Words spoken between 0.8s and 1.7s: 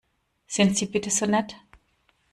bitte so nett?